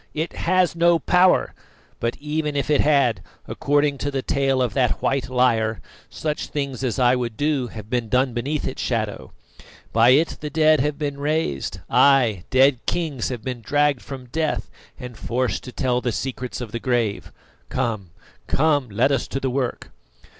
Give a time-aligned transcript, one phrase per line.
[0.15, 1.53] It has no power;
[1.99, 6.83] but even if it had, according to the tale of that white liar, such things
[6.83, 9.31] as I would do have been done beneath its shadow.
[9.93, 12.45] By it the dead have been raised ay!
[12.49, 16.79] dead kings have been dragged from death and forced to tell the secrets of the
[16.79, 17.31] grave.
[17.69, 18.09] Come,
[18.47, 19.91] come, let us to the work."